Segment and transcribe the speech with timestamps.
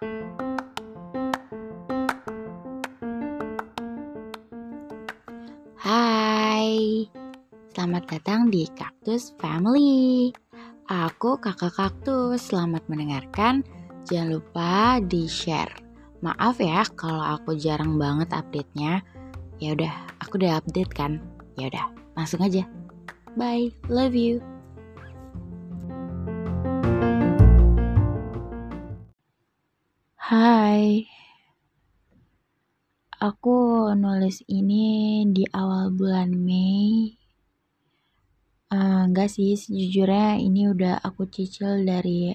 [0.00, 0.08] Hai,
[7.76, 10.32] selamat datang di Kaktus Family.
[10.88, 13.60] Aku kakak kaktus, selamat mendengarkan.
[14.08, 15.76] Jangan lupa di share.
[16.24, 19.04] Maaf ya kalau aku jarang banget update-nya.
[19.60, 19.92] Ya udah,
[20.24, 21.20] aku udah update kan.
[21.60, 22.64] Ya udah, langsung aja.
[23.36, 24.40] Bye, love you.
[30.40, 31.04] Hai,
[33.20, 33.56] aku
[33.92, 37.12] nulis ini di awal bulan Mei.
[38.72, 42.32] Uh, enggak sih, sejujurnya ini udah aku cicil dari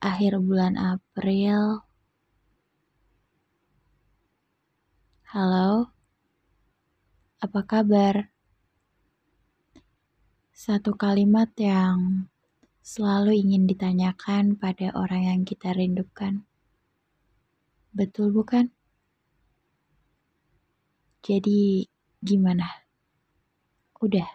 [0.00, 1.84] akhir bulan April.
[5.28, 5.92] Halo,
[7.44, 8.32] apa kabar?
[10.48, 12.24] Satu kalimat yang
[12.80, 16.48] selalu ingin ditanyakan pada orang yang kita rindukan.
[17.94, 18.68] Betul bukan?
[21.24, 21.88] Jadi
[22.20, 22.68] gimana?
[24.02, 24.28] Udah?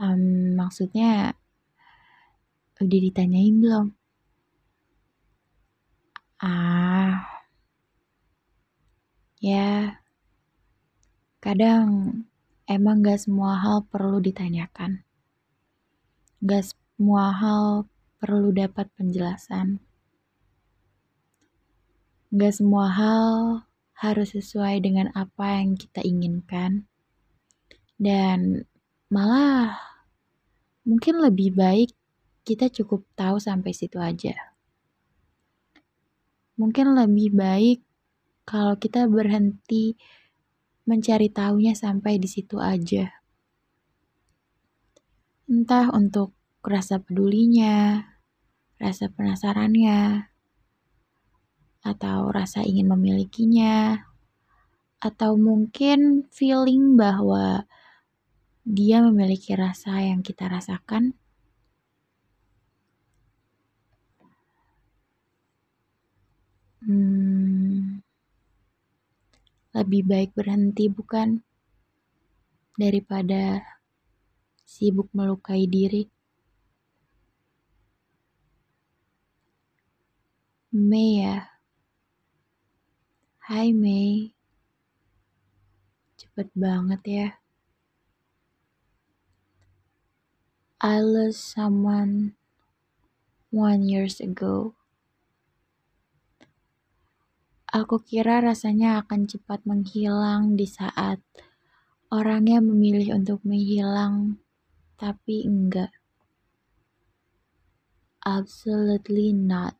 [0.00, 1.32] Um, maksudnya
[2.80, 3.86] udah ditanyain belum?
[6.40, 7.42] Ah,
[9.40, 10.00] ya,
[11.44, 11.88] kadang
[12.68, 15.00] emang gak semua hal perlu ditanyakan.
[16.44, 17.64] Gak semua hal
[18.20, 19.85] perlu dapat penjelasan.
[22.36, 23.64] Gak semua hal
[23.96, 26.84] harus sesuai dengan apa yang kita inginkan.
[27.96, 28.68] Dan
[29.08, 29.80] malah
[30.84, 31.96] mungkin lebih baik
[32.44, 34.36] kita cukup tahu sampai situ aja.
[36.60, 37.80] Mungkin lebih baik
[38.44, 39.96] kalau kita berhenti
[40.84, 43.16] mencari tahunya sampai di situ aja.
[45.48, 48.04] Entah untuk rasa pedulinya,
[48.76, 50.28] rasa penasarannya,
[51.86, 54.02] atau rasa ingin memilikinya,
[54.98, 57.46] atau mungkin feeling bahwa
[58.66, 61.14] dia memiliki rasa yang kita rasakan.
[66.86, 68.02] Hmm,
[69.76, 71.28] lebih baik berhenti, bukan?
[72.76, 73.62] Daripada
[74.66, 76.02] sibuk melukai diri.
[80.72, 81.55] Mei.
[83.46, 84.34] Hai Mei.
[86.18, 87.28] Cepet banget ya.
[90.82, 92.34] I lost someone
[93.54, 94.74] one years ago.
[97.70, 101.22] Aku kira rasanya akan cepat menghilang di saat
[102.10, 104.42] orangnya memilih untuk menghilang,
[104.98, 105.94] tapi enggak.
[108.26, 109.78] Absolutely not.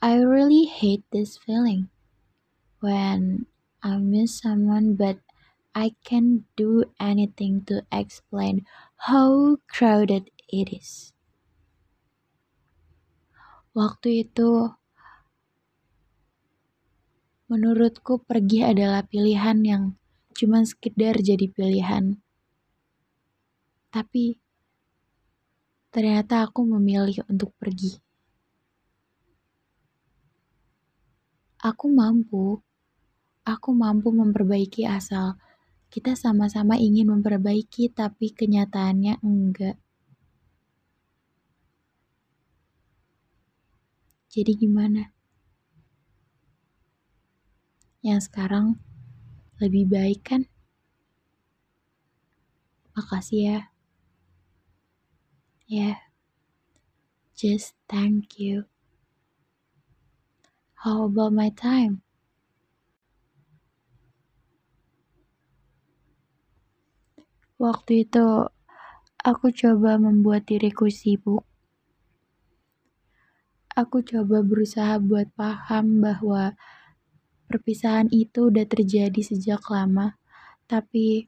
[0.00, 1.92] I really hate this feeling
[2.80, 3.44] when
[3.84, 5.20] I miss someone, but
[5.76, 8.64] I can't do anything to explain
[8.96, 11.12] how crowded it is.
[13.76, 14.72] Waktu itu,
[17.52, 19.84] menurutku pergi adalah pilihan yang
[20.32, 22.16] cuma sekedar jadi pilihan.
[23.92, 24.40] Tapi,
[25.92, 28.00] ternyata aku memilih untuk pergi.
[31.60, 32.64] Aku mampu,
[33.44, 35.36] aku mampu memperbaiki asal
[35.92, 39.76] kita sama-sama ingin memperbaiki, tapi kenyataannya enggak.
[44.32, 45.12] Jadi gimana?
[48.00, 48.80] Yang sekarang
[49.60, 50.48] lebih baik kan?
[52.96, 53.60] Makasih ya.
[55.68, 55.92] Ya.
[55.92, 55.98] Yeah.
[57.36, 58.64] Just thank you.
[60.80, 62.00] How about my time?
[67.60, 68.48] Waktu itu
[69.20, 71.44] aku coba membuat diriku sibuk
[73.80, 76.52] aku coba berusaha buat paham bahwa
[77.48, 80.20] perpisahan itu udah terjadi sejak lama,
[80.68, 81.26] tapi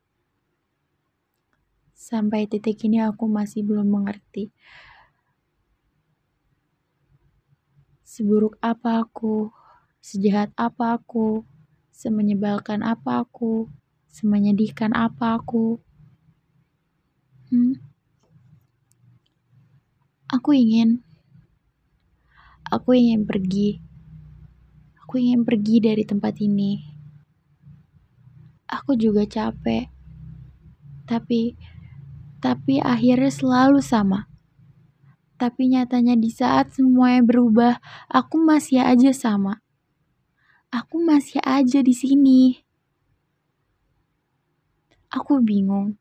[1.97, 4.53] sampai titik ini aku masih belum mengerti.
[8.13, 9.49] Seburuk apa aku,
[10.05, 11.49] sejahat apa aku,
[11.97, 13.73] semenyebalkan apa aku,
[14.13, 15.81] semenyedihkan apa aku.
[17.49, 17.81] Hmm?
[20.29, 21.01] Aku ingin
[22.73, 23.85] Aku ingin pergi.
[25.05, 26.81] Aku ingin pergi dari tempat ini.
[28.65, 29.93] Aku juga capek.
[31.05, 31.53] Tapi
[32.41, 34.32] tapi akhirnya selalu sama.
[35.43, 39.59] Tapi nyatanya di saat semuanya berubah, aku masih aja sama.
[40.71, 42.63] Aku masih aja di sini.
[45.11, 45.99] Aku bingung.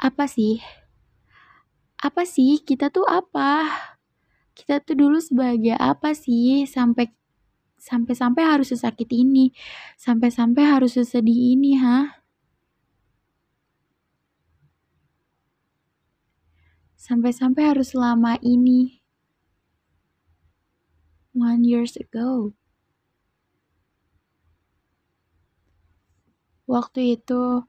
[0.00, 0.64] Apa sih?
[2.00, 3.68] Apa sih kita tuh apa?
[4.56, 7.12] Kita tuh dulu sebagai apa sih sampai
[7.76, 9.52] sampai-sampai harus sesakit ini,
[10.00, 12.17] sampai-sampai harus sesedih ini, ha?
[17.08, 19.00] Sampai-sampai harus lama ini.
[21.32, 22.52] One years ago.
[26.68, 27.64] Waktu itu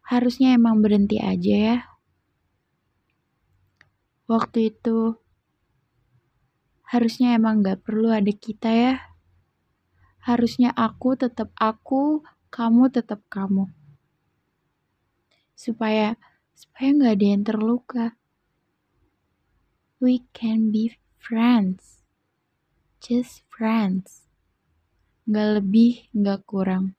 [0.00, 1.78] harusnya emang berhenti aja ya.
[4.24, 5.20] Waktu itu
[6.88, 8.94] harusnya emang gak perlu ada kita ya.
[10.24, 13.68] Harusnya aku tetap aku, kamu tetap kamu.
[15.52, 16.16] Supaya
[16.56, 18.19] supaya nggak ada yang terluka.
[20.00, 22.00] We can be friends.
[23.04, 24.24] Just friends.
[25.28, 26.96] Nggak lebih, nggak kurang.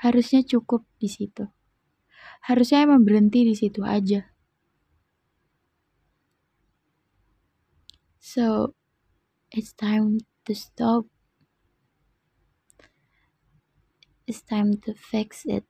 [0.00, 1.44] Harusnya cukup di situ.
[2.48, 4.32] Harusnya emang berhenti di situ aja.
[8.16, 8.72] So,
[9.52, 11.04] it's time to stop.
[14.24, 15.68] It's time to fix it.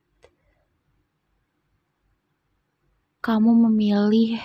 [3.19, 4.39] Kamu memilih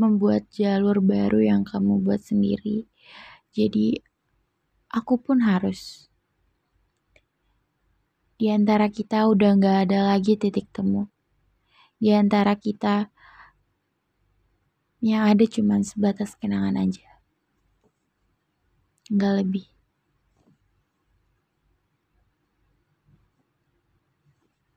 [0.00, 2.88] membuat jalur baru yang kamu buat sendiri.
[3.52, 4.00] Jadi,
[4.88, 6.08] aku pun harus.
[8.40, 11.12] Di antara kita udah nggak ada lagi titik temu.
[12.00, 13.12] Di antara kita
[15.04, 17.04] yang ada cuma sebatas kenangan aja.
[19.12, 19.79] Nggak lebih.